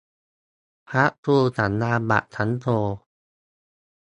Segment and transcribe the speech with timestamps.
[0.89, 2.65] พระครูสัญญาบัตรชั้นโท